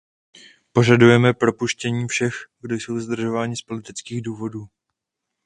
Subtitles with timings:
[0.71, 4.67] Požadujeme propuštění všech, kdo jsou zadržováni z politických důvodů.